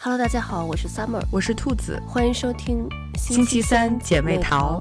[0.00, 4.80] Hello，大家好，我是 Summer，我是兔子，欢迎收听星期三姐妹淘。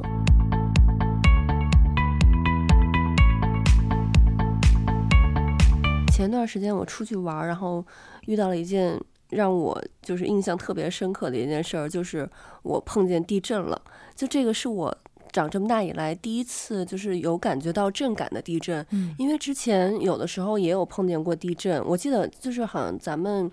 [6.14, 7.83] 前段时间我出去玩，然后
[8.27, 8.95] 遇到了一件
[9.30, 12.30] 让我就是印象特别深刻的一件事儿，就是
[12.62, 13.82] 我碰见地震了。
[14.16, 14.96] 就这个是我
[15.32, 18.86] 长这么大以来第一次，就是有感觉到震感的地震。
[18.92, 23.52] 嗯，因为之前有的时候也有碰见过地震，我记得就是好像咱们。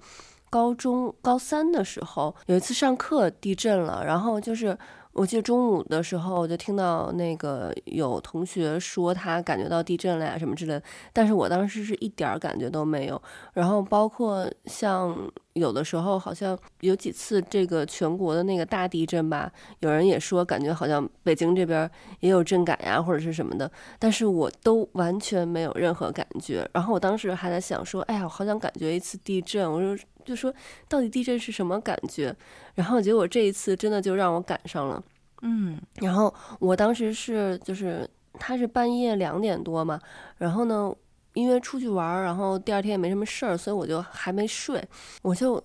[0.55, 4.79] 高中高三的时候，有一次上课地震了，然后就是
[5.13, 10.83] 我记得中午的时候，我就听到那个有同学说他感觉到地震了呀什么之类的，
[11.13, 13.21] 但是我当时是一点儿感觉都没有。
[13.53, 23.69] 然后包括像有的时候，好像有几次这个全国的那个大地震吧，有人也说感觉好像北京这边也有震感呀或者是什么的，
[23.99, 26.65] 但是我都完全没有任何感觉。
[26.73, 29.97] 然后我当时还在想说，哎呀，我好想感觉一次地震，我说。
[30.25, 30.53] 就说
[30.89, 32.35] 到底地震是什么感觉？
[32.75, 35.03] 然后结果这一次真的就让我赶上了，
[35.43, 40.01] 嗯，然后我当时是就是他是半夜两点多嘛，
[40.39, 40.93] 然后呢，
[41.35, 44.83] 因为出去玩，然后第二天也没什么事儿，所以我就还没睡，
[45.23, 45.63] 我就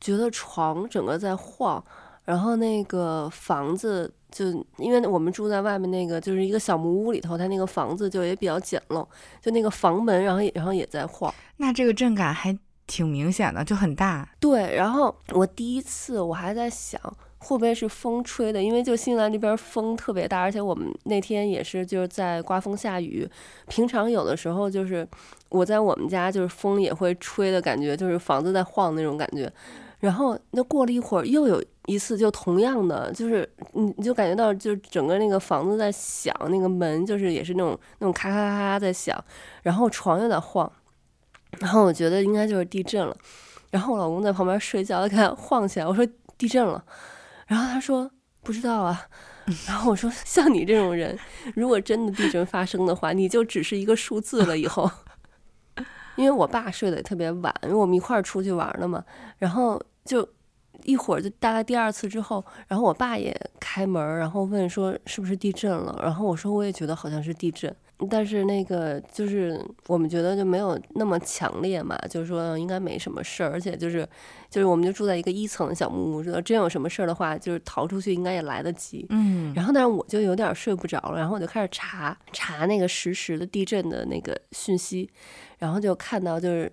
[0.00, 1.84] 觉得床整个在晃，
[2.24, 4.46] 然后那个房子就
[4.78, 9.04] 因为我们住在外面那个就是一个小木屋里头，它那个房子就也比较简陋，
[9.40, 12.56] 就那个房门，然后也然后也在晃，那这个震感还。
[12.86, 14.28] 挺明显的，就很大。
[14.38, 17.00] 对，然后我第一次我还在想，
[17.38, 18.62] 会不会是风吹的？
[18.62, 23.28] 因为就新西兰这边风特别大，而且我们那天也是就是在刮风下雨。
[23.68, 25.06] 平常有的时候就是
[25.48, 29.52] 我在我们家就是风也会吹的感觉，就是房子在晃那种感觉。
[29.98, 39.18] 然后那过了一会儿，又有一次就同样的，就是你你就感觉到就是整个那个房子在响，那个门就是也是那种那种咔咔咔咔在响，
[39.62, 40.70] 然后床又在晃。
[41.60, 43.16] 然后我觉得应该就是地震了，
[43.70, 46.84] 然后我老公在旁边睡觉，他看晃起来，我说地震了，
[47.46, 48.10] 然后他说
[48.42, 49.06] 不知道啊，
[49.66, 51.18] 然后我说像你这种人，
[51.54, 54.90] 如果真的地震发生的话，你就只是一个数字了以后，
[56.16, 59.04] 因为我爸睡得也特别晚，因为我们一块儿出去玩了嘛，
[59.38, 60.28] 然后就
[60.84, 67.74] 一会儿就大概第二次之后，然后我爸也开门，然后问说是不是地震了，然后我说我也觉得好像是地震。
[68.10, 74.06] 但是那个就是我们觉得就没有那么强烈嘛，就是说应该没什么事儿，而且就是
[74.50, 79.06] 就是我们就住在一个一层的小木屋，知道真有什么事儿的话，就是逃出去应该也来得及。
[79.08, 85.08] 嗯，然后但是我就有点睡不着了，然后我就开始查查那个实时的地震的那个讯息，
[85.58, 86.70] 然后就看到就是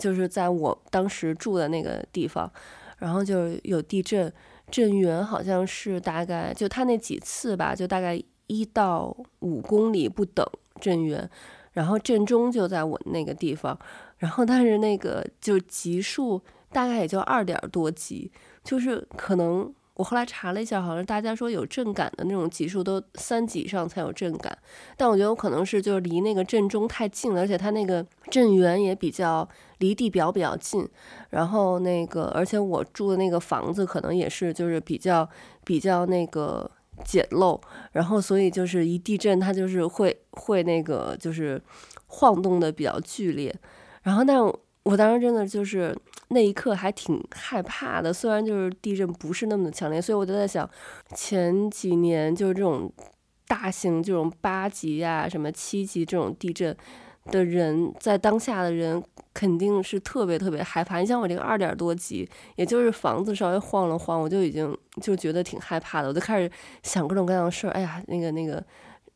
[0.00, 2.50] 就是在我当时住的那个地方，
[2.98, 4.32] 然后就有地震，
[4.72, 10.44] 震源好像是大概就他那几次吧，就大概一到五公里不等。
[10.80, 11.28] 震源，
[11.72, 13.78] 然后震中就在我那个地方，
[14.18, 16.40] 然后但是那个就级数
[16.72, 18.30] 大概也就二点多级，
[18.62, 24.56] 就是可能我后来查了一下，好像大家说有震感的那种级数都三级以上才有震感，
[24.96, 29.48] 但我觉得我可能是就是离那个震中太近了，而且它那个震源也比较
[29.78, 30.88] 离地表比较近，
[31.30, 35.28] 然后那个而且我住的那个房子可能也是就是比较
[35.64, 36.70] 比较那个。
[37.04, 37.60] 简陋，
[37.92, 41.60] 然后所以就是一地震，它就是会会那个就是
[42.06, 43.54] 晃动的比较剧烈，
[44.02, 44.40] 然后但
[44.84, 45.96] 我当时真的就是
[46.28, 50.68] 那一刻还挺害怕的，虽然就是地震不是那么的强烈，所以我就在想，
[51.14, 52.92] 前几年就是这种
[53.48, 56.76] 大型这种八级啊什么七级这种地震
[57.26, 59.02] 的人，在当下的人。
[59.34, 61.00] 肯定是特别特别害怕。
[61.00, 66.06] 你像我这个二点多级，也就是房子稍微晃了晃，我就已经就觉得挺害怕的。
[66.06, 66.48] 我就开始
[66.84, 67.70] 想各种各样的事儿。
[67.70, 68.64] 哎呀，那个那个，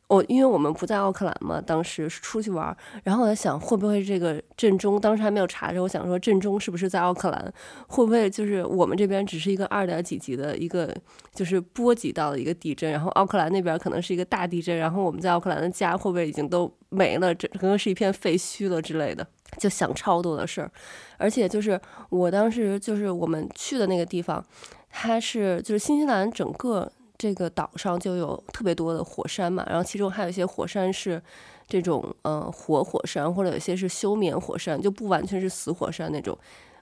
[0.09, 5.79] 我因为我们不在奥克兰嘛，当时是出去玩，然后我在想会不会这个震中，当时还没有查着。
[5.83, 7.53] 我想说震中是不是在奥克兰？
[7.87, 10.91] 会不会就是我们这边只是一个二点几级的一个
[11.31, 19.25] 就是波及到的一个地震，然后奥克兰那边可能是一个大地震，然后我们在奥克兰的家会不会已经都没了，整个是一片废墟了之类的。
[19.57, 20.71] 就想超多的事儿，
[21.17, 24.43] 而且就是我当时就是我们去的那个地方，
[24.89, 31.21] 它是就是新西兰整个这个岛上就有特别多的火山嘛，然后其中还有一些火山是
[31.67, 36.35] 这种呃活火山，或者有些是休眠火山，就不完全是死火山那种。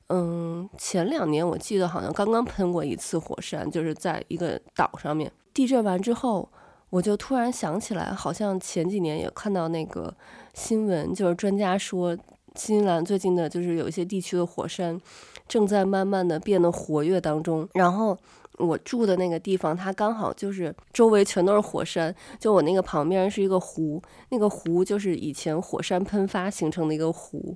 [0.10, 5.32] 嗯，前两年我记得好像刚刚喷过一次火山，就是在一个岛上面。
[5.54, 6.48] 地震完之后，
[6.92, 10.16] 我就突然想起来，好像前几年也看到那个
[10.54, 12.16] 新闻，就是专家说。
[12.56, 15.00] 新西兰最近的就是有一些地区的火山
[15.48, 18.18] 正在慢慢的变得活跃当中，然后
[18.58, 27.56] 我住的那个地方，它刚好就是周围全都是火山，就我那个旁边是一个湖，那个湖就是以前火山喷发形成的一个湖，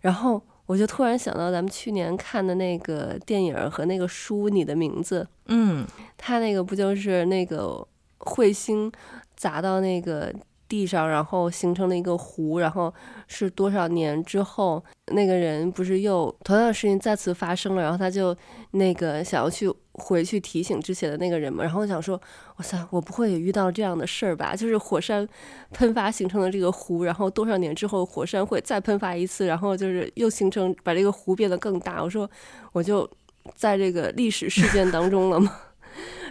[0.00, 5.86] 然后我就突然想到咱们去年看的那个电影和那个书《你的名字》，嗯，
[6.16, 7.86] 它那个不就是那个
[8.18, 8.90] 彗星
[9.36, 10.34] 砸到那个。
[10.68, 12.92] 地上，然后形成了一个湖，然后
[13.26, 18.36] 是多少年之后，那个人不是又同样的事情再次发生了，然后他就
[18.72, 22.20] 那个想要去回去提醒之前的那个人嘛，然后我想说，
[22.56, 24.54] 哇塞，我不会也遇到这样的事儿吧？
[24.54, 25.26] 就是火山
[25.72, 32.02] 喷发形成了这个湖，然后多少年之后火山会再喷发一次，然后就是又形成把这个湖变得更大。
[32.02, 32.30] 我说，
[32.72, 33.08] 我就
[33.54, 35.50] 在这个历史事件当中了吗？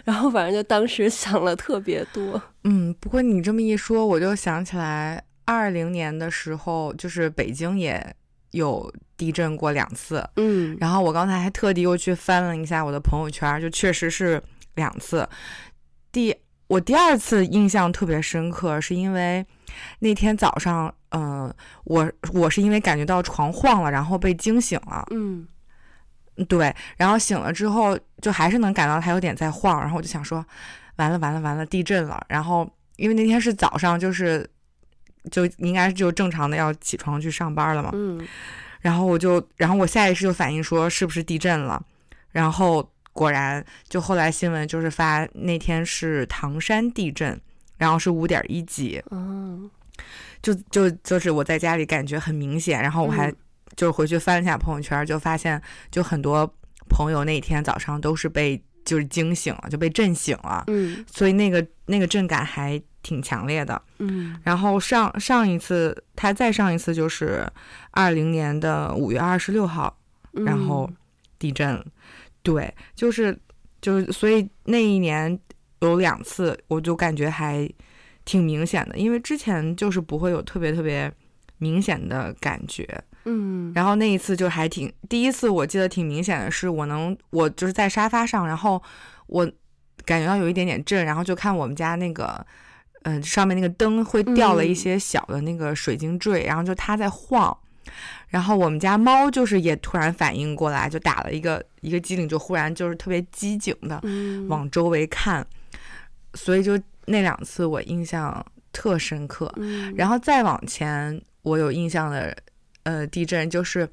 [0.04, 8.14] 然后反正就当时想了特别多，嗯，不过你这么一说，我就想起来，二零年的时候，就是北京也
[8.52, 14.42] 有地震过两次，嗯，然后我刚才还特地又去翻了一下我的朋友圈，就确实是
[14.76, 15.28] 两次。
[16.10, 16.34] 第
[16.68, 19.44] 我第二次印象特别深刻，是因为
[19.98, 25.46] 那天早上，嗯、呃，我我是因为感觉到床晃了，然后被惊醒了，嗯。
[26.44, 30.44] 对，然后醒了之后，就还是能感到它有点在晃，然后我就想说，
[30.96, 32.24] 完了完了完了，地震了。
[32.28, 34.48] 然后因为那天是早上，就是
[35.30, 37.90] 就应该就正常的要起床去上班了嘛。
[37.92, 38.24] 嗯。
[38.80, 41.84] 然后我就，然后我下意识就反应说是不是地震了？
[42.30, 47.40] 然后果然，就后来新闻就是发那天是唐山地震，
[47.76, 49.02] 然后是五点一级。
[49.10, 49.68] 嗯。
[50.40, 53.28] 就就就是我在家里感觉很明显，然后我还。
[53.28, 53.36] 嗯
[53.78, 56.52] 就是回去翻了一下朋友圈，就发现就很多
[56.88, 60.64] 朋友那天早上都是被就是惊醒了，就被震醒了。
[60.66, 63.80] 嗯，所以那个那个震感还挺强烈的。
[63.98, 67.46] 嗯，然后上上一次，他再上一次就是
[67.92, 69.96] 二零年的五月二十六号，
[70.32, 70.90] 然后
[71.38, 71.76] 地震。
[71.76, 71.84] 嗯、
[72.42, 73.38] 对，就是
[73.80, 75.38] 就是，所以那一年
[75.82, 77.70] 有两次，我就感觉还
[78.24, 81.12] 挺明显的，因为之前就是不会有特别特别
[81.58, 82.84] 明显的感觉。
[83.30, 88.82] 嗯，然后那一次就还挺，第一次我记得挺明显的是，我能我就是在沙发上，然后
[89.26, 89.44] 我
[90.06, 92.42] 感觉到有一点点震，然后就看我们家那个，
[93.02, 97.54] 嗯、呃，上面那个灯会掉了一些小的那个水晶坠，嗯、然后就它在晃，
[98.28, 104.02] 然后我们家猫就是也突然反应过来，就打了一个一个机灵，就忽然就是特别机警的
[104.48, 105.78] 往周围看，嗯、
[106.32, 108.42] 所以就那两次我印象
[108.72, 112.34] 特深刻，嗯、然后再往前我有印象的。
[112.88, 113.86] 呃，地震就是，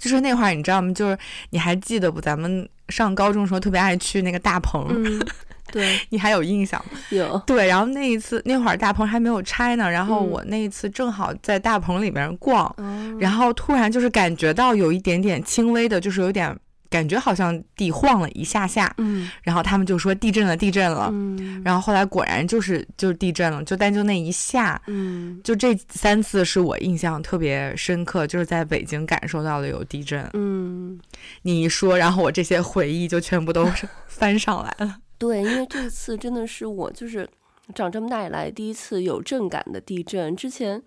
[0.00, 0.92] 就是那会儿，你知道吗？
[0.92, 1.16] 就是
[1.50, 2.20] 你还记得不？
[2.20, 5.24] 咱们上高中的时候特别爱去那个大棚，嗯、
[5.70, 6.98] 对，你还有印象吗？
[7.10, 7.38] 有。
[7.46, 16.58] 对，然后那一次那会儿大棚还没有拆呢，然后我那一次正好在大棚里面逛，嗯、然后突然就是感觉到有一点点轻微的，就是有点。
[16.90, 30.98] 感觉好像地晃了一下下，嗯，然后他们就说地震了，地震了，嗯，然后后来果然就是就是地震了，就但就那一下，嗯，就这三次是我印象特别深刻，就是在北京感受到了有地震，嗯，
[31.42, 37.28] 你一说，然后我这些回忆就全部都是 翻上来了，对，因为这次真的是我就是
[37.72, 40.82] 长这么大以来第一次有震感的地震，之前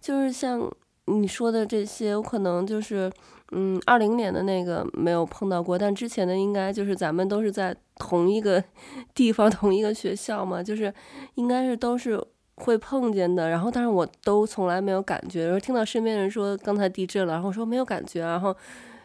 [0.00, 0.66] 就是像
[1.04, 3.12] 你说的这些，我可能就是。
[3.54, 8.64] 嗯，二零年的那个没有碰到过，但之前的应该就是咱们都是在同一个
[9.14, 10.92] 地方、同一个学校嘛，就是
[11.34, 12.18] 应该是都是
[12.54, 13.50] 会碰见的。
[13.50, 15.44] 然后，但是我都从来没有感觉。
[15.44, 18.56] 然后听到身边人说刚才地震了，然后说没有感觉，然后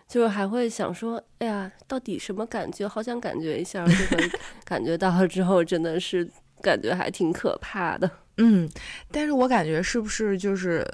[0.07, 2.87] 就是还会想说，哎呀，到底什么感觉？
[2.87, 3.85] 好想感觉一下。
[3.85, 4.31] 就会
[4.63, 6.25] 感觉到了之后，真的是
[6.61, 8.09] 感觉还挺可怕的。
[8.37, 8.69] 嗯，
[9.11, 10.87] 但是我感觉是不是就是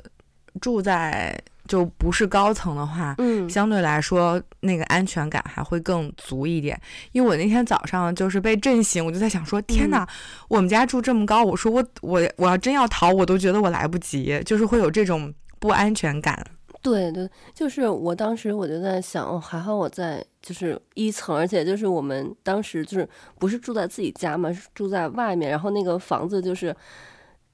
[0.60, 1.40] 住在。
[1.68, 6.80] 就不是高层的话，嗯，相对来说那个安全感还会更足一点。
[7.14, 10.08] 因为我那天早上就是被震醒，我就在想说，天哪，
[10.50, 16.46] 我们家住这么高，我说我我我要真要逃，我都觉得我来不及，就是会有这种不安全感。
[16.82, 23.08] 对对，就是我当时我就在想，哦，还好我在就是一层，而且就是我们当时就是
[23.40, 26.76] 不是住在自己家嘛，是住在外面，然后那个房子就是。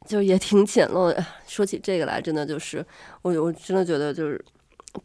[0.05, 1.25] 就也挺简陋的。
[1.45, 2.85] 说起这个来，真的就是
[3.21, 4.43] 我，我真的觉得就是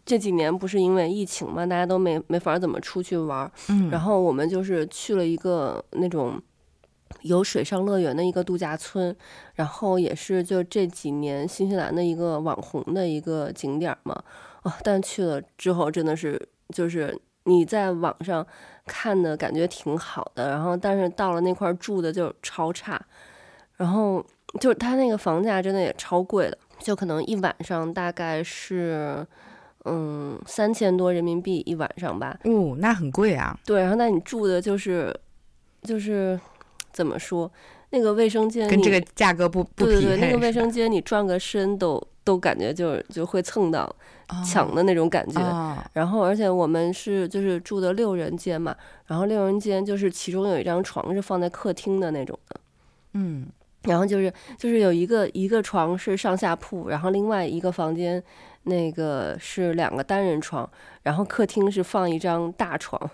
[0.04, 3.50] 这几年不是因为疫情嘛，大家都没没法怎么出去玩。
[3.68, 6.40] 嗯，然后我们就是去了一个那种
[7.22, 9.14] 有水上乐园的一个度假村，
[9.54, 14.22] 然后也是就这几年新西兰的一个网红的一个景点嘛。
[14.62, 18.46] 哦，但去了之后真的是就是你在网上
[18.86, 23.04] 看的感觉挺好的，然后但是到了那块住的就超差，
[23.76, 24.24] 然后。
[24.60, 29.26] 就是它那个房价真的也超贵的，就可能一晚上大概是，
[29.84, 32.38] 嗯，三千多人民币一晚上吧。
[32.44, 33.58] 哦，那很贵啊。
[33.66, 35.14] 对，然后那你住的就是，
[35.82, 36.38] 就是
[36.92, 37.50] 怎么说，
[37.90, 40.00] 那个卫生间跟这个价格不不匹配。
[40.00, 43.94] 对对对，那个卫生间你转个身都都感觉就就会蹭到
[44.44, 45.40] 墙的那种感觉。
[45.40, 48.74] 哦、然后而且我们是就是住的六人间嘛，
[49.06, 52.60] 然后六人间就是其中有一张床是放在客厅的那种的，
[53.12, 53.46] 嗯，
[53.84, 58.22] 然后就是就是有一个一个床是上下铺，然后另外一个房间
[58.64, 60.68] 那个是两个单人床，
[61.02, 63.10] 然后客厅是放一张大床，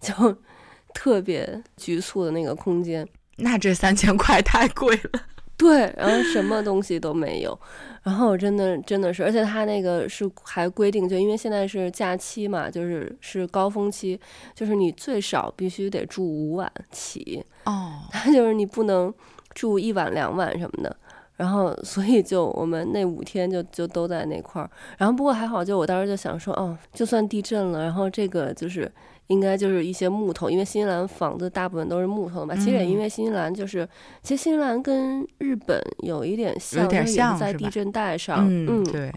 [0.00, 0.12] 就
[0.94, 3.06] 特别局促的那个空间。
[3.36, 5.20] 那这三千块太贵了。
[5.56, 7.56] 对，然后什么东西都没有，
[8.02, 14.18] 然后真的真的是，而且他那个是还规定，就因为现在是假期嘛，就是是高峰期，
[14.52, 19.14] 就是你最少必须得住五晚起哦，他 就是你不能
[19.54, 20.96] 住一晚两晚什么的，
[21.36, 28.90] 然后所以就我们那五天就就都在那块儿，然后不过还好，就我当时就想说，哦，就算地震了，然后这个就是。
[29.28, 32.54] 应该就是一些木头，因为新西兰房子大部分都是木头的嘛。
[32.56, 33.88] 其实也因为新西兰就是，
[34.22, 38.46] 其实新西兰跟日本有一点像，有点像，也是在地震带上。
[38.46, 39.10] 嗯，嗯对。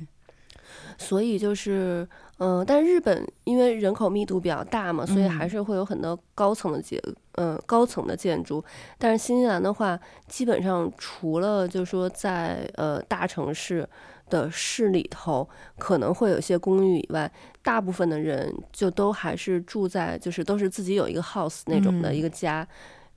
[0.98, 7.02] 所以就是，嗯、呃，但日本因为人口密度比较大嘛，所以还是会有很多高层的建，
[7.34, 8.64] 嗯、呃，高层的建筑。
[8.98, 13.88] 但是新西兰的话，基本上除了就是说在呃大城市。
[14.30, 15.48] 的市里头
[15.80, 17.32] 可能会有些公寓以外，
[17.64, 22.68] 大部分的人就都还是住在，就是都是自己有一个 house 那种的一个家，嗯、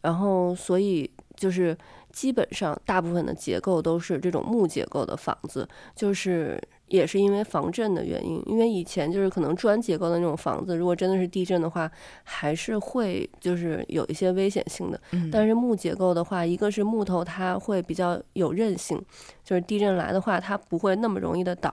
[0.02, 1.76] 然后所以就是
[2.12, 6.62] 基本上大部分的结构都是这种木结构的房子，就是。
[6.90, 11.90] 也是因为防震的原因，因为以前就是可能砖结构的那种房子，如果真的是地震的话，
[12.25, 15.00] 还是会就是有一些危险性的。
[15.12, 15.30] 嗯。
[15.30, 19.00] 但是木结构的话，一个是木头它会比较有韧性，
[19.44, 21.73] 就是地震来的话它不会那么容易的倒。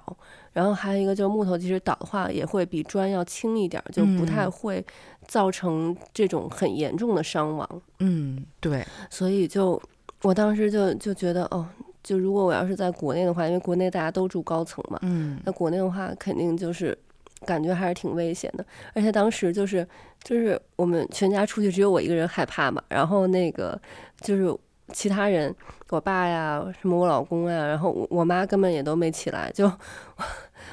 [0.53, 4.85] 然后还有一个就是木头其实倒的话，也会比砖要轻一点，就不太会
[5.27, 7.81] 造成这种很严重的伤亡。
[7.99, 8.85] 嗯，对。
[9.09, 9.81] 所以就
[10.21, 11.67] 我当时就就觉得哦。
[12.07, 16.97] 就如果我要是在国内的话，因为国内大家都住高层嘛，嗯，那国内的话肯定就是
[17.45, 18.65] 感觉还是挺危险的。
[18.93, 19.85] 而且当时就是
[20.23, 23.77] 就是我们全家出去只有我一个人害怕嘛，然后那个
[24.21, 24.57] 就是
[24.93, 25.53] 其他人，
[25.89, 29.69] 我爸呀，什么我老公呀，然后我我妈根本也都没起来，就。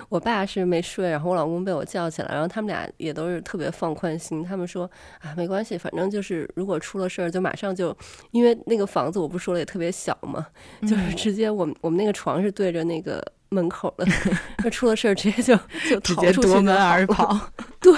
[0.09, 7.97] 我爸是没睡，然后我老公被我叫起来，然后他们俩也都是特别放宽心，他们说啊，没关系，反正就是如果出了事儿就马上就，
[8.31, 10.47] 因为那个房子我不说了也特别小嘛，
[10.83, 14.07] 就是直接我们我们那个床是对着那个门口的，
[14.65, 15.57] 那出了事儿直接就
[15.89, 17.39] 就逃出去，夺门而跑，
[17.81, 17.93] 对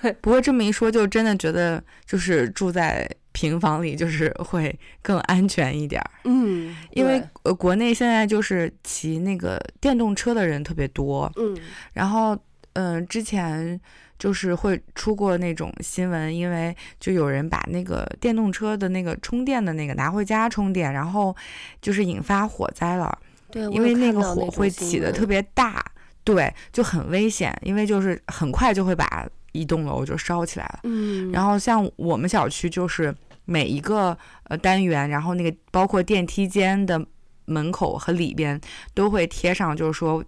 [0.00, 0.12] 对。
[0.20, 3.08] 不过这么一说，就真的觉得就是住在。
[3.34, 11.56] 平房里就是会更安全一点儿，嗯，因为呃国内现在就是骑那个电动车的人特别多，嗯，
[11.94, 12.36] 然后
[12.74, 13.80] 嗯、呃、之前
[14.18, 21.34] 就是会出过那种新闻，因为就有人把那个电动车的那个充电的那个拿回家充电，然后
[21.80, 23.18] 就是引发火灾了，
[23.50, 25.82] 对，因为那个火会起的特别大，
[26.22, 29.26] 对，就很危险，因为就是很快就会把。
[29.52, 37.04] 一栋楼就烧起来了，嗯，然后像我们小区就是每一个呃单元，然后那个包括电梯间的
[37.44, 38.60] 门口和里边
[38.94, 40.24] 都会贴上，就是说，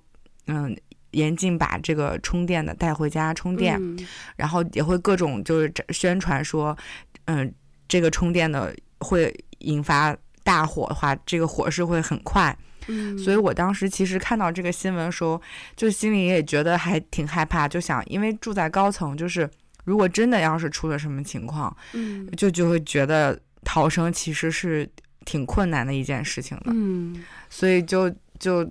[0.47, 0.76] 嗯，
[1.12, 3.99] 严禁把这个充电的带回家充电，嗯，
[4.37, 6.76] 然后也会各种就是宣传说，
[7.25, 7.52] 嗯，
[7.88, 12.57] 这个充电的会引发大火的话，这个火势会很快。
[12.88, 15.41] 嗯，所以我当时其实看到这个新闻的时候，
[15.76, 19.49] 就心里也觉得还挺害怕，就想，因为住在高层，就是
[19.85, 24.88] 如果真的要是出了什么情况，嗯，就就会觉得逃生其实是
[25.25, 28.69] 挺困难的一件事情的，嗯，所以就就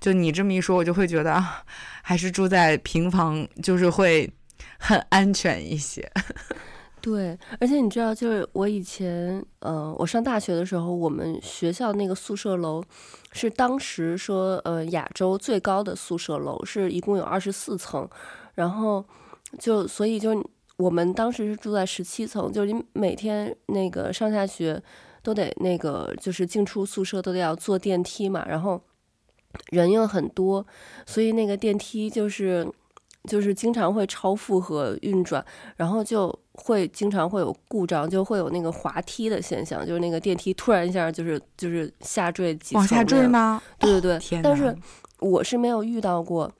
[0.00, 1.42] 就你这么一说，我就会觉得
[2.02, 4.30] 还是住在平房就是会
[4.78, 6.10] 很安全一些。
[7.02, 12.84] 对，而且你知道，就是我以前，呃，我上大学的时候，我们学校那个宿舍楼
[13.32, 18.06] 是当时说，呃，亚洲最高的宿舍楼，是一共有二十四层，
[18.54, 19.02] 然后
[19.58, 20.44] 就所以就
[20.76, 24.82] 我们当时是住在十七层，就是你每天那个上下学
[25.22, 28.78] 都得那个就是进出宿舍都得要坐电梯嘛，然后
[29.70, 30.66] 人又很多，
[31.06, 32.70] 所以那个电梯就是
[33.24, 35.42] 就是经常会超负荷运转，
[35.76, 36.38] 然后就。
[36.62, 43.60] 会经常会有故障，就会有那个滑梯的现象，就是那个电梯突然一下就是就是下坠几往下坠吗？
[43.78, 44.76] 对对对，哦，但是
[45.20, 46.52] 我是没有遇到过，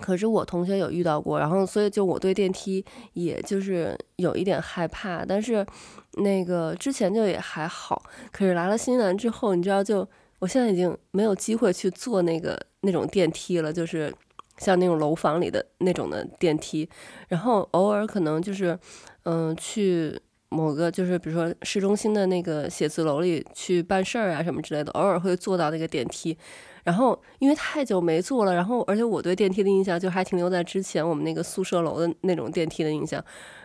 [0.00, 2.84] 可是我同学有遇到过，然后所以就我对电梯
[3.14, 5.66] 也就是有一点害怕，但是
[6.12, 10.06] 那个之前就也还好，可是来了新西兰之后，你知道就
[10.38, 14.14] 我现在已经没有机会去坐那个那种电梯了，就是。
[14.58, 16.88] 像那种楼房里的那种的电梯，
[17.28, 18.78] 然后偶尔可能就是，
[19.22, 26.36] 嗯、去某个就是比如说市中心的那个写字楼里去办事儿啊什么之类的，偶尔会坐到那个电梯，
[26.84, 33.22] 然后因为太久没坐了，然后而且我对电梯的印象就还停留在之前我们那个宿舍楼的那种电梯的印象，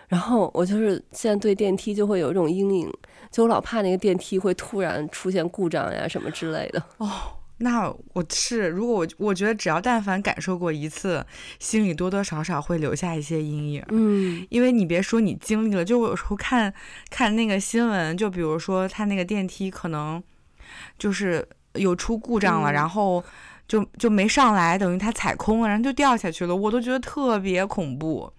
[0.09, 2.91] 然后我就是现在对电梯就会有一种阴影，
[3.31, 6.83] 就我老怕那个电梯会突然出现故障呀什么之类的。
[6.97, 7.09] 哦，
[7.63, 11.25] 那我是如果我我觉得只要但凡感受过一次，
[11.59, 13.83] 心里多多少少会留下一些阴影。
[13.89, 16.73] 嗯，因为你别说你经历了，就我有时候看
[17.09, 20.21] 看那个新闻，就比如说他那个电梯可能
[20.99, 21.47] 就是。
[21.75, 23.23] 有出故障了，嗯、然后
[23.67, 26.55] 就就没上来，等于他踩空了，然后就掉下去了。
[26.55, 28.31] 我都觉得特别恐怖，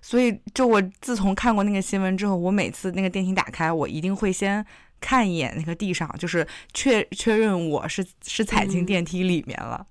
[0.00, 4.66] 所以就我自从看过那个新闻之后，我每次那个电梯打开，我一定会先
[5.02, 9.86] 看一眼那个地上，就是确确认我是是踩进电梯里面了。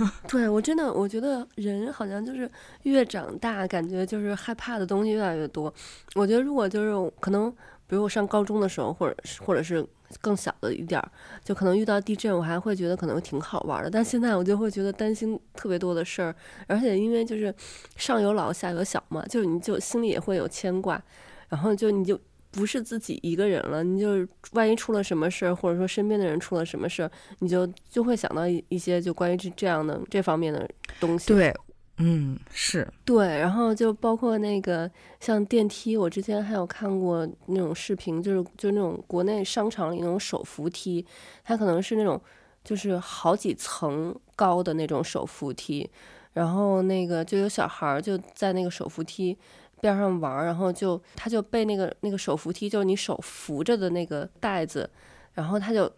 [0.00, 2.50] 嗯、 对，我真的我觉得人好像就是
[2.84, 5.72] 越长大，感觉就是害怕的东西越来越多。
[6.14, 7.50] 我觉得如果就是可能，
[7.86, 9.86] 比如我上高中的时候，或者是或者是。
[10.20, 11.10] 更小的一点儿，
[11.42, 13.90] 就可能遇到地震，我还会觉得可能挺好玩的。
[13.90, 16.32] 但现在我就会觉得担心特别多的事儿，
[16.68, 17.52] 而且因为就是
[17.96, 21.02] 上有老下有小嘛，就是你就心里也会有牵挂，
[21.48, 22.16] 然后就你就
[22.50, 27.10] 不是自己一个人了，你就是万一出了什么事儿，或者说身边的人出了什么事儿，
[27.40, 30.68] 你就就会想到一些就关于这这样的这方面的
[31.00, 31.28] 东西。
[31.28, 31.54] 对。
[31.98, 41.06] 嗯，是对，然后就包括那个像电梯，我之前还有看过那种视频，就是就那种国内商场里那种手扶梯，
[41.42, 42.20] 它可能是那种
[42.62, 45.88] 就是好几层高的那种手扶梯，
[46.34, 49.34] 然后那个就有小孩儿就在那个手扶梯
[49.80, 54.88] 边上玩，然后就他就被那个那个手扶梯就是你手扶着的那个带子，
[55.34, 55.90] 然后他就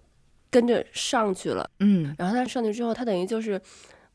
[0.51, 3.61] 跟着上去了，嗯，然后他上去之后，他等于就是。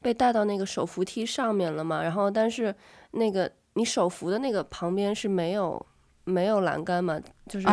[0.03, 2.75] 被带到那个手扶梯上面了嘛，然后但是
[3.11, 5.81] 那个你手扶的那个旁边是没有
[6.25, 7.17] 没有栏杆嘛，
[7.47, 7.65] 就是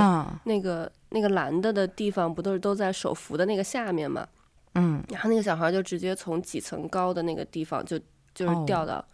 [0.44, 4.24] 那个、uh, 那个拦的的地方不都是都在手扶的那个下面嘛，
[4.76, 7.98] 嗯，然后那个小孩就直接从几层高的那个地方就
[8.32, 9.04] 就是掉到、oh,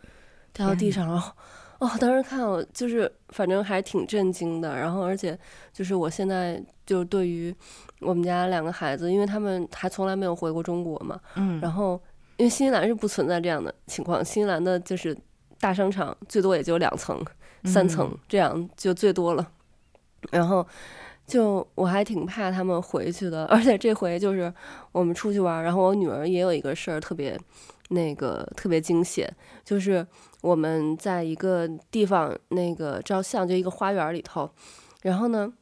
[0.52, 1.35] 掉到地上了，
[1.78, 5.38] 哦，当时看我就是反正还挺震惊的，然后而且
[5.73, 7.54] 就是我现在就对于
[8.00, 12.00] 我们家两个孩子，因为他们还从来没有回过中国嘛，嗯，然后。
[12.39, 15.17] 因为新西兰是不存在这样的情况，新西兰的就是
[15.58, 17.19] 大商场最多也就两层、
[17.65, 19.50] 三层这样就最多了。
[20.30, 20.67] 然后
[21.26, 24.52] 就我还挺怕他们回去的，而且这回就是
[24.93, 27.41] 我们出去玩，然后我女儿也有一个事儿特别
[27.90, 29.28] 那个特别惊险，
[29.64, 30.06] 就是
[30.42, 34.50] 我们在一个地方那个照相，就一个花园里头，
[35.02, 35.52] 然后呢，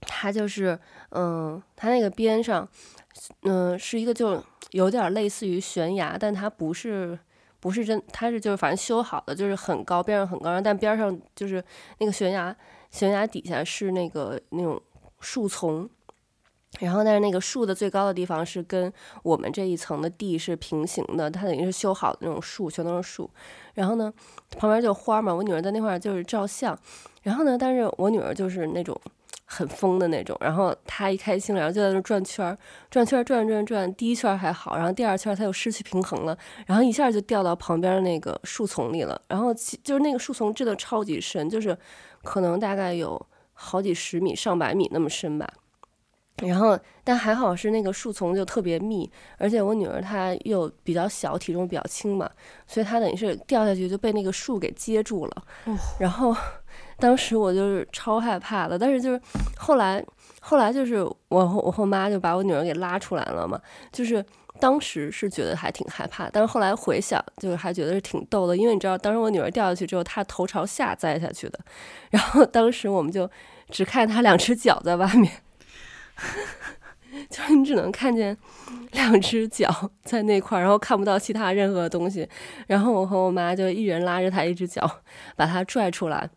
[0.00, 0.78] 他就是
[1.10, 2.68] 嗯，他那个边上
[3.42, 4.42] 嗯是一个就。
[4.70, 7.16] 有点类似于悬崖，但它不是，
[7.60, 11.62] 不是真，它是就是反正修好的，就是很高，边上很高，但边上就是
[11.98, 12.56] 那个悬崖，
[12.90, 14.82] 悬崖底下是那个那种
[15.20, 15.88] 树丛，
[16.80, 23.30] 然后但是那个树的最高的地方是跟我们这一层的地是平行的，它等于是修好的那种树，全都是树，
[23.74, 24.12] 然后呢，
[24.58, 26.78] 旁边就花嘛，我女儿在那块儿就是照相，
[27.22, 29.00] 然后呢，但是我女儿就是那种。
[29.46, 32.56] 很疯的那种，然后她一开心，然后就在那转圈儿
[32.90, 41.76] 转圈儿转转转，第一圈还好，然后第二圈她又失去平衡了，然后一下就掉到旁边那个树丛里了，然后就是那个树丛真的超级深，就是
[42.22, 43.20] 可能大概有
[43.52, 45.46] 好几十米、上百米那么深吧。
[46.42, 52.30] 然后但还好是那个树丛就特别密，而且我女儿她又比较小，体重比较轻嘛，
[52.66, 55.44] 所以她等于是掉下去就被那个树给接住了，
[55.98, 56.34] 然后。
[56.96, 59.20] 当时我就是超害怕的，但是就是
[59.56, 60.04] 后来，
[60.40, 63.60] 后来就是我我后妈就把我女儿给拉出来了嘛。
[63.92, 64.24] 就是
[64.60, 71.58] 当时是觉得还挺害怕，但是后来回想，就是还觉得是挺逗的，因为你知道，当时我女儿掉下去之后，她头朝下栽下去的，
[72.10, 73.28] 然后当时我们就
[73.70, 75.30] 只看她两只脚在外面，
[77.30, 78.36] 就是你只能看见
[78.92, 82.28] 两只脚在那块儿，然后看不到其他任何东西。
[82.66, 85.00] 然后我和我妈就一人拉着她一只脚，
[85.36, 86.28] 把她拽出来。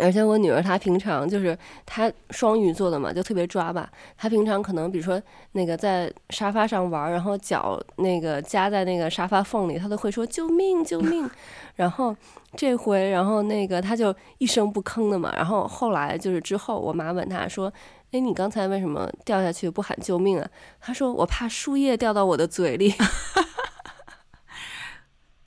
[0.00, 3.90] 而且我女儿她平常就是她双鱼座的嘛，就特别抓吧。
[4.16, 5.20] 她平常可能比如说
[5.52, 11.28] 那个在沙发上玩，然后脚那个夹在那个沙发缝里，她都会说救命救命。
[11.76, 12.16] 然后
[12.56, 15.32] 这回，然后那个她就一声不吭的嘛。
[15.36, 17.72] 然后后来就是之后，我妈问她说
[18.12, 20.48] ：“哎，你刚才为什么掉下去不喊救命啊？”
[20.80, 22.94] 她说：“我怕树叶掉到我的嘴里。”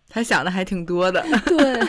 [0.10, 1.80] 他想的还挺多的， 对，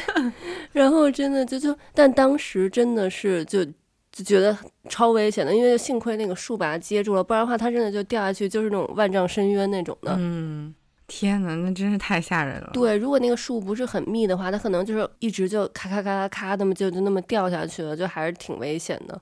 [0.73, 3.65] 然后真的就就，但当时真的是就
[4.13, 4.57] 就觉得
[4.91, 10.15] 超危险的，因为幸亏那个树把它接住了，不然的话它真的就掉下去，就是那种万丈深渊那种的。
[10.19, 10.75] 嗯，
[11.07, 12.71] 天哪，那真是太吓人了。
[12.75, 19.19] 对，如果那个树不是很密的话，它可能就是一直就咔咔咔咔咔那么就就那么掉下去了，就还是挺危险的。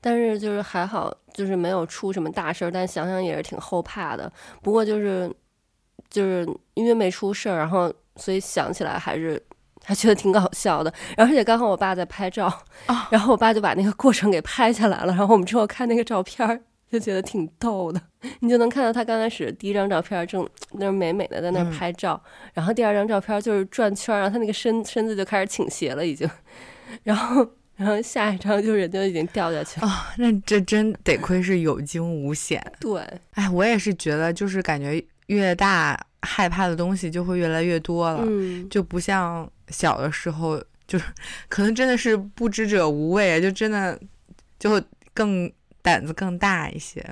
[0.00, 4.30] 但是就是还好，就是没有出什么大事儿，但想想也是挺后怕的。
[4.62, 5.32] 不过就是。
[6.10, 9.42] 就是因为没出事儿，然后所以想起来还是
[9.84, 10.92] 还觉得挺搞笑的。
[11.16, 12.46] 然后而且刚好我爸在拍照，
[12.88, 15.14] 哦、然后我爸就把那个过程给拍下来了。
[15.14, 18.00] 然后我们之后看那个照片儿，就觉得挺逗的。
[18.40, 26.28] 你就能看到他刚开始第一张照片正那美美的在那拍照，嗯、然后第二张照片就是转圈，然后他那个身身子就开始倾斜了已经，
[27.02, 27.46] 然后。
[27.74, 30.14] 然后下一张就人就已经掉下去了啊、哦！
[30.18, 32.62] 那这真得亏是有惊无险。
[32.78, 41.04] 对，哎，我也是觉得，就是感觉越大害怕的东西就会越来越多了，嗯，就不像小的时候，就是
[41.48, 44.00] 可能真的是不知者无畏，就真的
[44.58, 44.82] 就
[45.12, 47.04] 更胆子更大一些。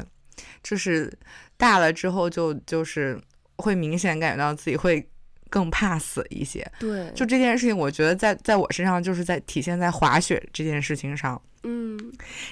[0.63, 1.13] 就是
[1.57, 3.21] 大了之后就，就就是
[3.57, 5.07] 会明显感觉到自己会。
[5.53, 11.99] 更怕死一些，对，就这件事情，我觉得在在我身上就是在体现在滑雪这件事情上，嗯，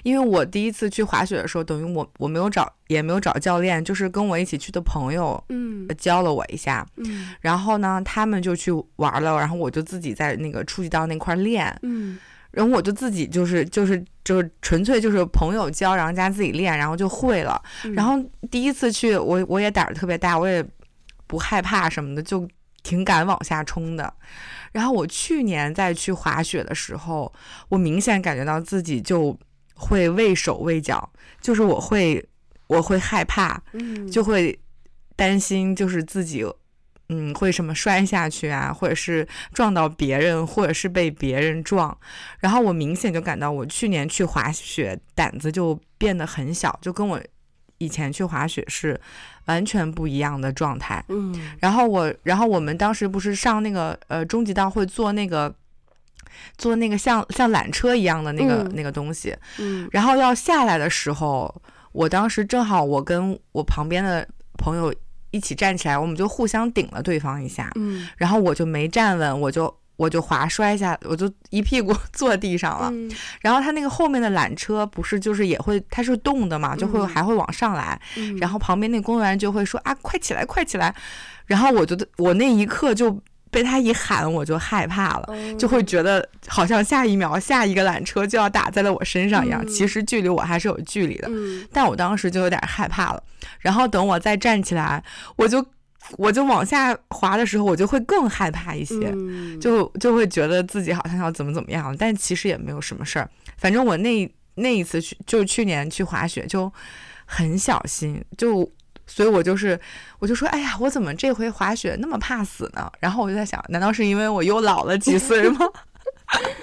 [0.03, 12.18] 因为我第一次去滑雪的时候，等于我我没有找也没有找教练，就是跟我一起去的朋友，嗯，教了我一下，嗯，然后呢，他们就去玩了，然后我就自己在那个初级道那块练，嗯，
[12.51, 20.64] 然后我就自己就是就是就是纯粹就是朋友教，然后加自己练，然后就会了，嗯，然后第一次去，我我也胆儿特别大，我也
[21.27, 22.47] 不害怕什么的，就。
[22.83, 24.12] 挺敢往下冲的，
[24.73, 27.33] 然后我去年再去滑雪的时候，
[27.69, 29.38] 我明显感觉到自己就
[29.75, 31.11] 会畏手畏脚，
[31.41, 32.25] 就是我会
[32.67, 33.61] 我会害怕，
[34.11, 34.59] 就会
[35.17, 36.45] 担心，就是自己
[37.09, 41.97] 嗯会什么摔下去啊，或者是撞到别人，或者是被别人撞，
[42.38, 47.21] 然后我明显就感到我去年去滑雪胆子就变得很小，就跟我
[47.79, 49.01] 以前去滑雪是。
[49.49, 55.51] 完全不一样的状态，嗯，然后我，然后我们当时不是上那个呃中级道会坐那个，
[56.59, 61.62] 坐那个像像缆车一样的那个、嗯、那个东西，嗯，然后要下来的时候，
[61.93, 64.95] 我当时正好我跟我旁边的朋友
[65.31, 69.75] 一起站起来，我们就互相顶了对方一下，嗯，然后我就没站稳，我就。
[69.99, 72.89] 我就滑摔下，我就一屁股 坐地上了。
[72.93, 78.01] 嗯、然后他那个后面的缆车不是就是也会，它是动的嘛，就会还会往上来。
[78.17, 80.95] 嗯、然后旁边那工作人员就会说啊，快起来，快起来！
[81.47, 83.11] 然后我觉得我那一刻就
[83.51, 89.65] 被他一喊，我就害怕了，嗯、就会觉得好像下一秒下一个缆车就要打在了我身上一样。
[89.65, 93.21] 嗯、其实距离我还是有距离的，嗯、但我当时就有点害怕了。
[93.59, 95.03] 然后等我再站起来，
[95.35, 95.67] 我就。
[96.17, 103.29] 我就往下滑的时候，我就会更害怕一些，嗯、就就会觉得自己好像要怎么怎么样，但其实也没有什么事儿。
[103.57, 106.73] 反正我那那一次去，就去年去滑雪就
[107.27, 108.71] 很小心，就
[109.07, 109.79] 所以我就是
[110.19, 112.91] 我就说，哎呀，我怎么这回滑雪那么怕死呢？
[113.01, 115.59] 然后我就在想，难道是因为我又老了几岁吗？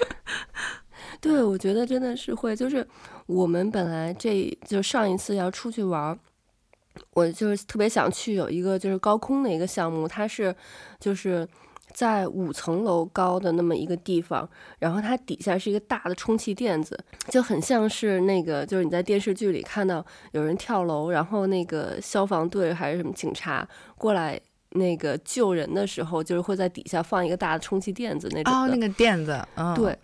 [1.20, 2.86] 对，我觉得真的是会，就是
[3.26, 6.18] 我们本来这就上一次要出去玩。
[7.14, 10.54] 我就是特别想去有一个就是高空的一个项目，它是
[10.98, 11.46] 就是
[11.92, 24.38] 在五层楼高的那么一个地方，然后它底下是一个大的充气垫子，就很像是那个就是你在电视剧里看到有人跳楼，然后那个消防队还是什么警察过来
[24.70, 28.52] 那个救人的时候，就是会在底下放一个大的充气垫子那种。
[28.52, 29.96] 哦，那个垫子，嗯，对。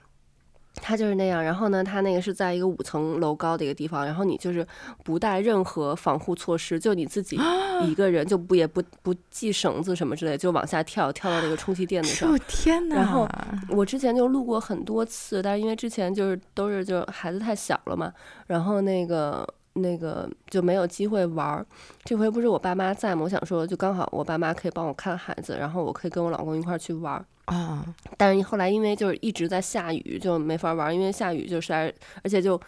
[0.76, 4.66] 它就是那样，然后呢，它那个是在一个五层楼高的一个地方，然后你就是
[5.04, 7.38] 不带任何防护措施，就你自己
[7.84, 12.38] 一个人，就不也不不系绳子什么之类，就往下跳，跳到那个充气垫子上。
[12.48, 12.96] 天哪！
[12.96, 13.28] 然后
[13.68, 18.12] 我之前就录过很多次，但是因为之前就是都是就孩子太小了嘛，
[18.46, 21.66] 然后那个那个就没有机会玩儿。
[22.04, 23.22] 这回不是我爸妈在吗？
[23.22, 27.24] 我想说，就刚好我爸妈可以帮我看孩子，然后我可以跟我老公一块儿去玩。
[27.46, 27.84] 啊！
[28.16, 30.94] 但是后来因为就是一直在下雨，就没法玩儿。
[30.94, 32.58] 因为下雨就实在，而且就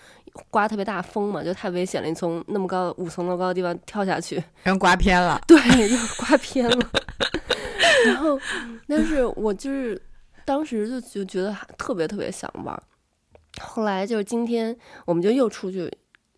[0.50, 2.08] 刮特别大风嘛，就太危险了。
[2.08, 5.40] 你从那么高五层楼高的地方跳下去，然后刮偏了。
[5.46, 5.56] 对，
[5.88, 6.90] 就刮偏了。
[8.06, 8.38] 然后，
[8.88, 10.00] 但是我就是
[10.44, 12.82] 当时就就觉得特别特别想玩儿。
[13.60, 15.90] 后来就是今天，我们就又出去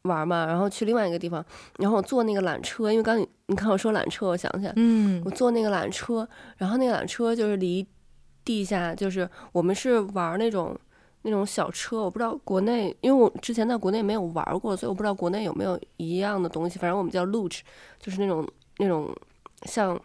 [0.07, 1.45] 玩嘛，然后去另外一个地方，
[1.79, 7.87] 然后我坐那个缆车，因为刚你你看我说缆车，我想起来，嗯，我坐那个缆车，然后那个缆车就是离。
[8.47, 10.79] 地下就是我们是玩那种
[11.23, 16.79] 那种小车，我不知道国内，因为我之前在国内没有玩过，所以我不知道国内有没有一样的东西。
[16.79, 17.63] 反正我们叫 luge，
[17.99, 19.13] 就是那种那种
[19.65, 20.01] 像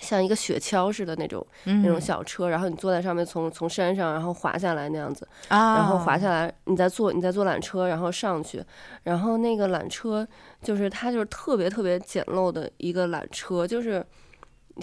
[0.00, 8.64] 像一个雪橇似的那种、嗯、那种小车，然后你坐在上面从从山上然后滑下来那样子，啊、然后滑下来你再坐你再坐缆车然后上去，
[9.02, 10.26] 然后那个缆车
[10.62, 14.04] 就是它就是特别特别简陋的一个缆车，就是。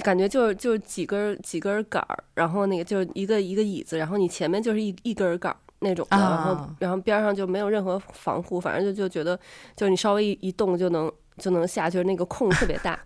[0.03, 9.37] 感觉就是就是几根几根杆儿，然后那个就是一个一个椅子，然后你前面就是一一根杆儿那种的，然后然后边上就没有任何防护，反正就就觉得
[9.75, 12.97] 就是你稍微一一动就能就能下去，那个空特别大。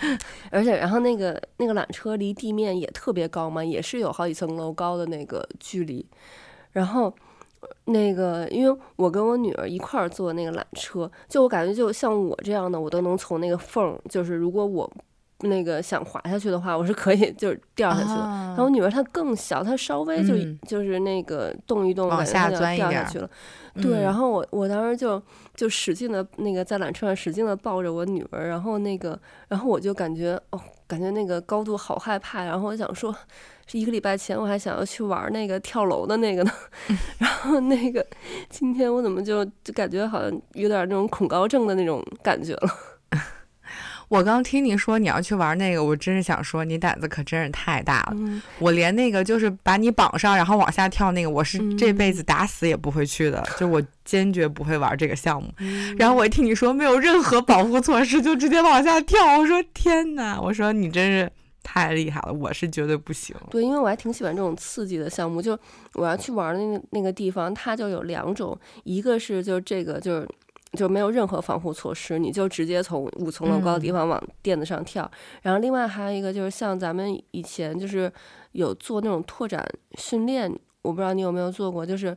[0.50, 6.04] 而且然后那个那个缆车离地面也特别高嘛，也是有好几层楼高的那个距离。
[6.72, 7.14] 然后
[7.86, 14.90] 那个因为我跟我女儿一块儿坐那个缆车，就我感觉就像我这样的，我都能从那个缝，就是如果我。
[15.40, 18.14] 那个想滑下去的话，我是可以就是掉下去的。
[18.14, 23.28] 啊、然后我女儿她更小，她稍微就、嗯、就是那个动一动，感觉她就掉下去了。
[23.82, 25.22] 对，然后我我当时就
[25.54, 29.18] 就使劲的那个在缆车上使劲的抱着我女儿，然后那个
[29.48, 32.42] 然后我就感觉哦，感觉那个高度好害怕。
[32.42, 33.14] 然后我想说，
[33.66, 36.50] 是一个礼拜前我还想要去玩那个跳楼的那个呢，
[36.88, 38.04] 嗯、 然后那个
[38.48, 42.70] 今天我怎么就就感觉好像有点那种恐高症的那种感觉了。
[44.08, 48.12] 我刚听你说你要去玩那个，我真是想说你胆子可真是太大了。
[48.12, 55.50] 嗯、我连那个就是把你绑上然后往下跳那个，我是这辈子打死也不会去的，嗯、就我坚决不会玩这个项目。
[55.58, 60.40] 嗯、然后我一听你说没有任何保护措施就直接往下跳，我说天哪！
[60.40, 61.30] 我说你真是
[61.64, 63.34] 太厉害了，我是绝对不行。
[63.50, 65.58] 对，因为我还挺喜欢这种刺激的项目，就
[65.94, 70.28] 我要去玩的那个那个地方，它就有两种，一个是就是这个就是。
[70.72, 75.04] 就没有任何防护措施，你就直接从五层楼高的地方往垫子上跳。
[75.04, 78.12] 嗯、然后另外还有一个就是像咱们以前就是
[78.52, 80.52] 有做那种拓展训练，
[80.82, 82.14] 我不知道你有没有做过，就是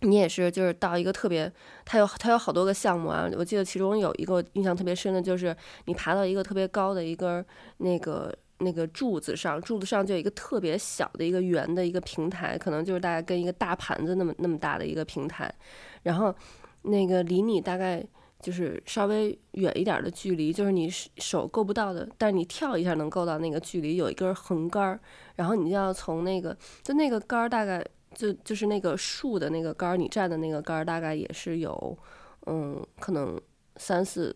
[0.00, 1.52] 你也是就是到一个特别，
[1.84, 3.28] 它有它有好多个项目啊。
[3.36, 7.44] 我记得其中有一个印象特别深的就是你爬到一个特别高的一根
[7.76, 15.54] 那个那个柱子上，柱子上就有一个特别小的一个圆的一个平台，可能就是大概跟一个大盘子那么那么大的一个平台，
[16.02, 16.34] 然后。
[16.82, 18.04] 那个离你大概
[18.40, 24.98] 就是稍微远一点的距离，就是你手够不到的，但是你跳一下能够到那个距离，有一根横杆儿，
[25.36, 31.98] 然后你就要从那个就那个杆儿大概就就是那个树的那个杆儿，你站的那个杆儿大概也是有
[32.46, 33.38] 嗯可能
[33.76, 34.34] 三四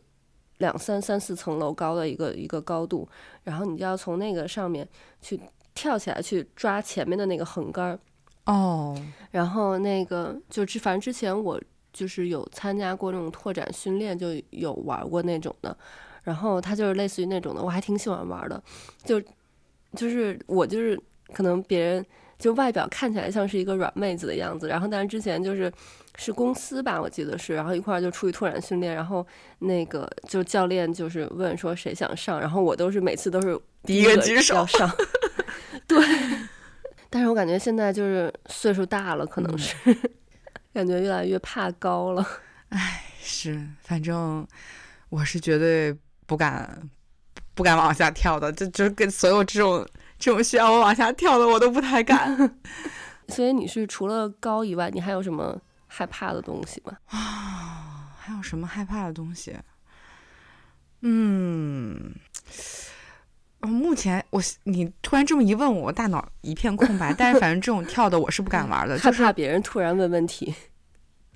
[0.58, 3.08] 两三三四层楼高的一个一个高度，
[3.44, 4.86] 然后你就要从那个上面
[5.22, 5.40] 去
[5.74, 7.98] 跳起来去抓前面的那个横杆儿
[8.44, 8.94] 哦，
[9.30, 11.58] 然后那个就之反正之前我。
[11.94, 15.74] 就是有参加过那种拓展训练，就有玩过那种的，
[16.24, 18.62] 然后他就是类似于那种的，我还挺喜欢玩的。
[19.04, 19.22] 就
[19.94, 21.00] 就是我就是
[21.32, 22.04] 可能别人
[22.38, 25.72] 就外表看起来像是一个软妹子的样子，然后但是之前就是
[26.16, 29.24] 是公司吧，我记得是，然后一块儿就出去拓展训练，然后
[29.60, 34.90] 那个就教练就是问说谁想上，然后我都是每次都是第一个举手要上。
[35.86, 36.04] 对，
[37.08, 39.76] 但是我感觉现在就是岁数大了，可能是。
[39.86, 40.10] 嗯
[40.74, 42.26] 感觉越来越怕高了，
[42.70, 44.46] 哎，是，反正
[45.08, 46.90] 我是绝对不敢
[47.54, 52.58] 不敢往下跳的，就就是跟所有这种这种需要我往下跳的，我都不太敢。
[53.28, 56.98] 所以你是除了高以外，你还有什么害怕的东西吗？
[57.06, 59.56] 啊，还有什么害怕的东西？
[61.02, 62.14] 嗯，
[63.66, 67.14] 目前我你突然这么一问我，我大脑一片空白。
[67.16, 70.54] 但是反正这种跳的我是不敢玩的， 害怕别人突然问问题。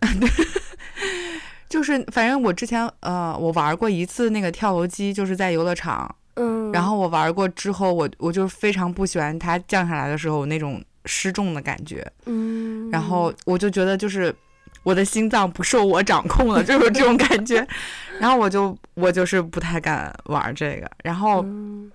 [1.69, 6.15] 就是，反正我之前呃，我玩过一次那个跳楼机，就是在游乐场。
[6.35, 6.73] 嗯。
[6.73, 12.11] 然后我玩过之后，我我就非常不喜欢它降下来的时候那种失重的感觉。
[12.25, 12.91] 嗯。
[12.91, 14.35] 然后我就觉得，就是
[14.83, 17.67] 我的心脏不受我掌控了， 就是这种感觉。
[18.19, 20.91] 然后我就我就是不太敢玩这个。
[21.05, 21.91] 然后，嗯、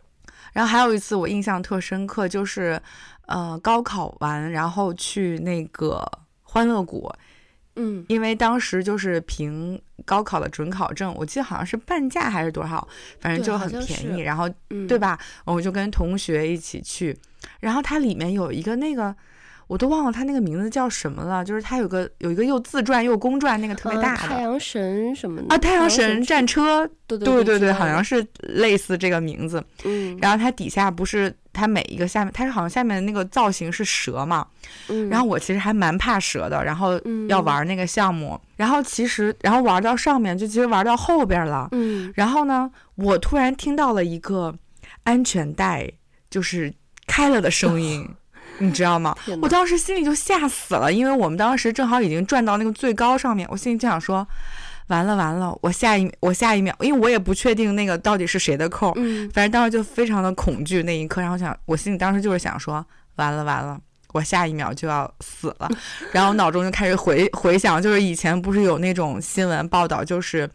[0.53, 2.81] 然后还有一次我印象特深刻，就是
[3.25, 6.09] 呃高考完，然后去那个
[6.43, 7.11] 欢乐谷。
[7.75, 12.87] 嗯，因为当时就是凭高考的准考证，我记得好像是半价还是多少，
[13.19, 14.21] 反正就很便宜。
[14.21, 15.19] 然后，嗯、对吧？
[15.43, 17.17] 我就跟同学一起去，
[17.59, 19.13] 然后它里面有一个那个。
[19.73, 29.65] 我都忘了他那个名字叫什么了，就是他有个有一个又自转又公转那个特别大的、呃、太阳神什么的啊，太阳神战车，对对对对，对好像是类似这个名字。
[29.83, 34.45] 嗯，然后它底下不是它每一个下面，它是好像下面的那个造型是蛇嘛。
[34.89, 41.67] 嗯，然后我其实还蛮怕蛇的，然后要玩那个项目，嗯、然后其实然后玩到上面就其实玩到后边了。
[41.71, 44.53] 嗯，然后呢，我突然听到了一个
[45.01, 45.91] 安全带
[46.29, 46.71] 就是
[47.07, 48.07] 开了的声 音。
[48.07, 48.17] 哦
[48.59, 49.15] 你知道吗？
[49.41, 54.25] 我当时心里就吓死了，因为我们当时正好已经转到那个最高上面，我心里就想说，
[54.87, 62.85] 完了完了，我下一我下一秒，因为我也不确定那个到底是谁的扣，嗯，反正当时就非常的恐惧那一刻，然后想，我心里当时就是想说，
[63.15, 63.79] 完了完了，
[64.13, 65.69] 我下一秒就要死了，
[66.11, 70.49] 然后脑中就开始回回想，就是以前不是有那种新闻报道，就是。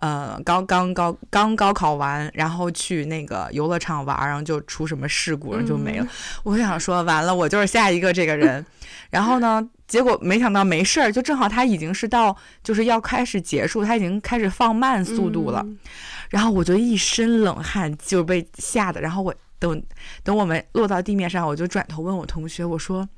[0.00, 6.04] 呃，刚刚高刚高考完，然后去那个游乐场玩，然后就出什么事故，然后就没了。
[6.04, 6.08] 嗯、
[6.44, 8.64] 我想说，完了，我就是下一个这个人。
[9.10, 15.78] 然后呢，结果没想到没事儿，就正好他已经是到就是要开始结束，他已经开始放慢速度了，嗯、
[16.30, 19.82] 然后我就一身冷汗，就被吓得，然后我等
[20.22, 23.08] 等我们落到地面上，我就转头问我同学，我说。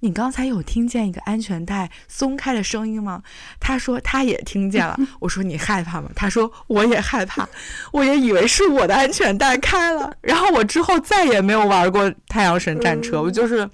[0.00, 3.22] 你刚才有听见一个安全带松开的声音吗？
[3.58, 4.96] 他说他也听见了。
[5.20, 6.10] 我说你害怕吗？
[6.14, 7.48] 他说我也害怕，
[7.92, 10.12] 我也以为是我的安全带开了。
[10.20, 13.68] 然后我之后再也没有玩过太阳神战车，我就是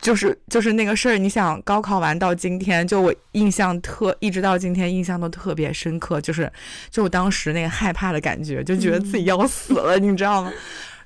[0.00, 1.18] 就是就是那个事儿。
[1.18, 6.50] 你想高考完到今天，就我印象特一直到今天印象都特别深刻，就是
[6.90, 10.52] 就我当时那个害怕的感觉，就觉得自己要死了，你知道吗？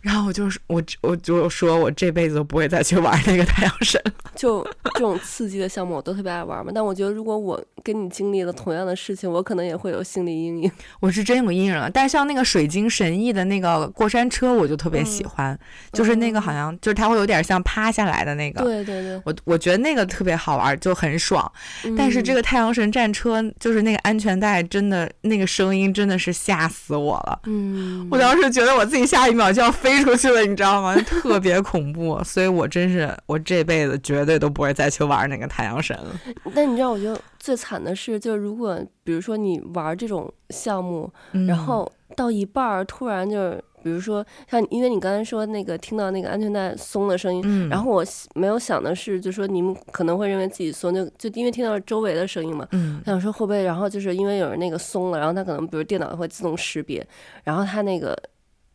[0.06, 4.00] 然后我就是我，我就说我这辈子都不会再去玩那个太阳神。
[4.36, 4.64] 就
[4.94, 6.70] 这种刺激的项目，我都特别爱玩嘛。
[6.72, 10.70] 但我觉得，如果我跟你经历了同样的事情，我可能也会有心理阴影。
[11.00, 11.90] 我是真有阴影了。
[11.90, 15.58] 但是像那个水晶神翼的那个过山车，我就特别喜欢，嗯、
[15.92, 18.62] 就是那个好像就是它会有点像趴下来的那个。
[18.62, 19.20] 对对对。
[19.24, 21.50] 我我觉得那个特别好玩，就很爽。
[21.98, 27.40] 但是这个太阳神战车，就是那个安全带，真的那个声音真的是吓死我了。
[27.46, 28.06] 嗯。
[28.08, 29.95] 我当时觉得我自己下一秒就要飞。
[29.96, 30.94] 飞出去了，你知道吗？
[31.06, 36.20] 特别恐怖，所以我真是我这辈子绝对都不会再去玩那个太阳神了。
[36.54, 48.04] 但你知道，我觉得最惨的是，就是如果比如说你玩这种项目，嗯、然后到一半儿突然就是，比如说像因为你刚才说那个听到那个安全带松的声音，嗯、然后我
[48.34, 57.06] 没有想的是，就是说你们可能会认为自己松，就就因为听到周围的声音嘛，嗯，想说会不会，然后就是因为有人那个松了，然后他可能比如电脑会自动识别，
[57.44, 58.16] 然后他那个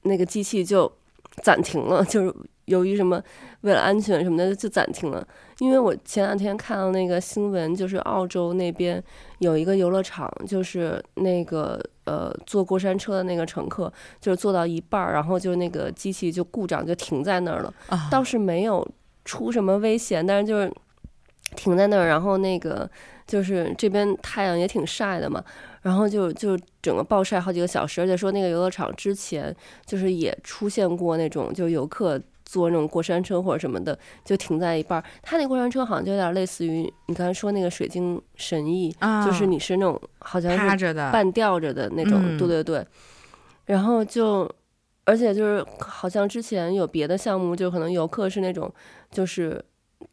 [0.04, 0.92] 那个机器就。
[1.44, 2.34] 暂停了， 就是
[2.66, 3.22] 由于什么，
[3.62, 5.26] 为了安全什么的就暂停了。
[5.60, 9.04] 因为我前两天看到那个新闻，就是澳洲那边
[9.40, 17.74] 有一个游乐场，就是那个呃坐过山车的那个乘客，就是坐到一半儿，然后就那个机器就故障，就停在那儿了。
[18.10, 18.88] 倒是没有
[19.24, 20.74] 出什么危险，但是就是
[21.56, 22.90] 停在那儿，然后那个
[23.32, 25.42] 就是这边太阳也挺晒的嘛。
[25.82, 35.04] 然后就就整个暴晒好几个小时，而且说那个游乐场之前就是也出现过那种就游客坐那种过山车或者什么的，就停在一半儿。
[35.24, 42.86] 他那过山车好像就有点类似于你刚才说那个水晶神翼，哦、就是你是那种好像是半吊着的那种，嗯、对对对。
[43.66, 44.48] 然后就
[45.06, 48.72] 而且就是好像之前有别的项目，就可能游客是那种
[49.10, 49.64] 就是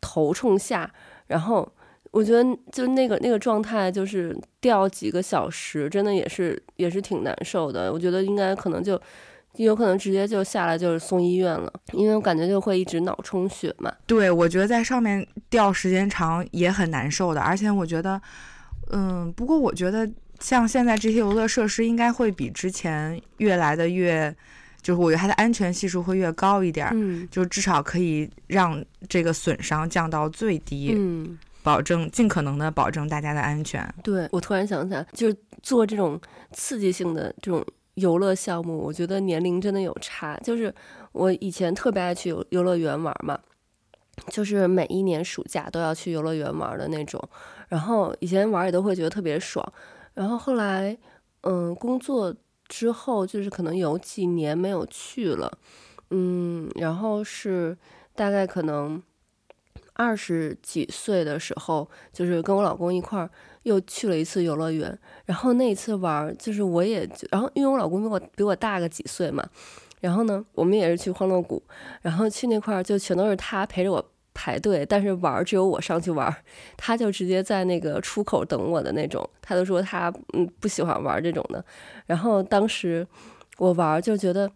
[0.01, 0.91] 头冲下，
[1.27, 1.71] 然后。
[2.11, 2.43] 我觉得
[2.73, 7.93] 就那个那个状态，就是掉几个小时，真的也是也是挺难受的。
[7.93, 9.01] 我觉得应该可能就
[9.57, 13.93] 有可能直接就下来就是送医院了，因为我感觉就会一直脑充血嘛。
[14.07, 17.41] 对，我觉得在上面掉时间长也很难受的。
[17.41, 18.21] 而且我觉得，
[18.91, 20.09] 嗯，不过我觉得
[20.41, 24.35] 像现在这些游乐设施应该会比之前越来的越，
[24.81, 31.39] 就是我觉得它的安全系数会越高一点，嗯，就至少可以让这个损伤降到最低，嗯。
[31.69, 33.87] 保证尽可能的保证大家的安全。
[34.03, 36.19] 对，我突然想起来，就是做这种
[36.51, 37.63] 刺激性的这种
[37.97, 40.35] 游乐项目，我觉得年龄真的有差。
[40.39, 40.75] 就是
[41.13, 43.39] 我以前特别爱去游游乐园玩嘛，
[44.29, 47.23] 就是每一年暑假都要去游乐园玩的那种。
[47.69, 49.63] 然后以前玩也都会觉得特别爽。
[50.15, 50.97] 然后后来，
[51.43, 52.35] 嗯，工作
[52.67, 55.59] 之后就是可能有几年没有去了，
[56.13, 57.77] 嗯，然后是
[58.15, 59.03] 大概可能。
[59.99, 63.29] 二十几岁的时候，就是跟我老公一块儿
[63.65, 69.45] 又去了一次游乐园，然后那一次玩，就是我也，然后因为我老公比我比我大个几岁嘛，
[70.01, 71.61] 然后呢，我们也是去欢乐谷，
[72.01, 76.33] 然后去那块儿就全都是他陪着我排队，但是玩只有我上去玩，
[76.77, 81.65] 他就直接在那个出口等我的那种，他都说他嗯不喜欢玩这种的，
[82.07, 83.05] 然后当时
[83.59, 84.49] 我玩就觉得。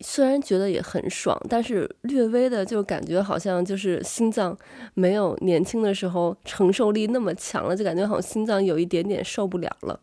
[0.00, 4.56] 虽然觉得也很爽，但是略微的就感觉好像就是心脏
[4.94, 9.98] 没有年轻的时候承受力那么强了，就感觉好像心脏有一点点受不了了。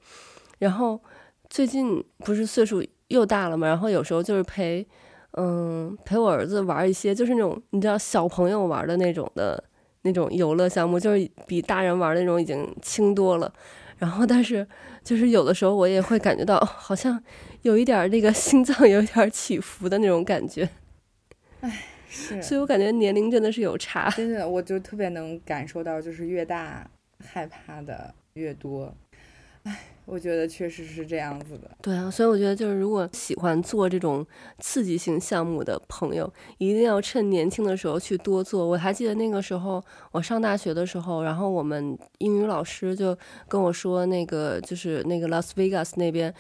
[0.60, 1.00] 然后
[1.50, 4.86] 最近不是岁数又大了嘛，然后有时候就是陪，
[5.38, 9.64] 嗯，陪我儿子玩一些就是那种你知道小朋友玩的那种的
[10.02, 13.54] 那种游乐项目，就是比大人玩的那种已经轻多了。
[13.98, 14.68] 然后但是
[15.04, 17.22] 就是有的时候我也会感觉到好像。
[17.62, 20.70] 有一点那个心脏有一点起伏的那种感觉，
[21.62, 24.08] 唉，是，所以我感觉年龄真的是有差。
[24.12, 26.88] 真的，我就特别能感受到，就是越大
[27.26, 28.96] 害怕的越多。
[29.66, 31.70] 哎， 我觉得确实是这样子的。
[31.82, 34.26] 对啊，所以我觉得就是如果喜欢做这种
[34.60, 38.66] 刺激性项目的朋友，一定要趁年轻的时候去多做。
[38.66, 46.34] 我还记得那个时候我上大学的时候，然后我们英语老师就跟我说，那个就是那个拉斯维加斯那边。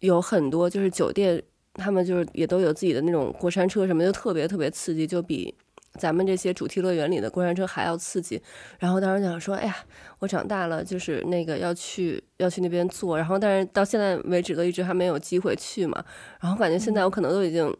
[0.00, 1.42] 有很多就是酒店，
[1.74, 5.52] 他们就是也都有自己的那种过山车什么，就特别特别刺激，就比
[5.98, 8.40] 咱们这些主题乐园里的过山车还要刺激。
[8.78, 9.76] 然后当时想说，哎呀，
[10.20, 13.18] 我长大了，就是那个要去要去那边坐。
[13.18, 16.04] 然后但是到现在为止都一直还没有机会去嘛。
[16.40, 17.76] 然后感觉现在我可能都已经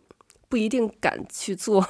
[0.48, 1.88] 不一定敢去坐了。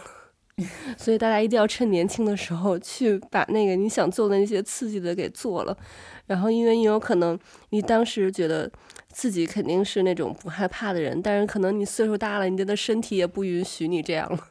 [0.99, 5.79] 所以大家一定要趁年轻的时候去把那个你想做的那些刺激的给做了，
[6.27, 7.39] 然后因为你有可能
[7.71, 8.69] 你当时觉得
[9.13, 14.49] 自己肯定是那种不害怕的人，但是可能你岁数大了，你的身体也不允许你这样了。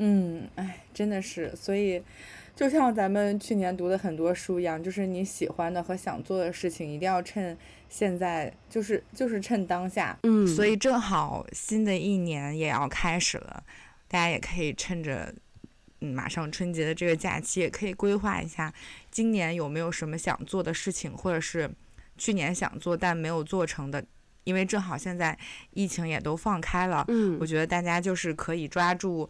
[0.00, 2.00] 嗯，哎，真的是，所以
[2.54, 10.16] 就像咱们去年读的很多书一样，就是你喜欢的和想做的事情，一定要趁现在，就是就是趁当下。
[10.22, 13.62] 嗯，所以正好新的一年也要开始了。
[14.06, 15.34] 大家也可以趁着，
[16.00, 18.72] 嗯，马上春节的这个假期，也可以规划一下，
[19.10, 21.68] 今年有没有什么想做的事情，或者是
[22.16, 24.04] 去年想做但没有做成的。
[24.44, 25.36] 因为正好现在
[25.74, 29.28] 疫情也都放开了，嗯，我觉得大家就是可以抓住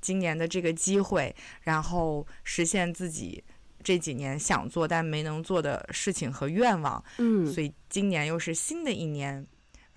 [0.00, 3.42] 今年的这个机会，然后实现自己
[3.82, 7.02] 这几年想做但没能做的事情和愿望。
[7.18, 9.46] 嗯，所以今年又是新的一年，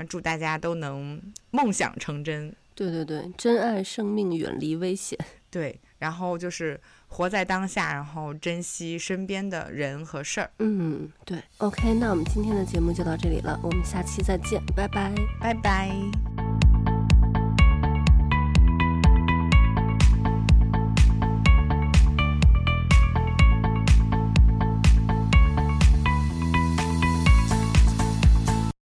[0.07, 1.21] 祝大家都能
[1.51, 2.55] 梦想成真。
[2.75, 5.17] 对对对，珍爱生命，远离危险。
[5.51, 10.49] 对，然后就是活在当下，然后珍惜身边的人和事儿。
[10.57, 11.37] 嗯，对。
[11.59, 16.52] OK，那我们今天的节目就到这里了，我们下期再见，拜拜，拜拜。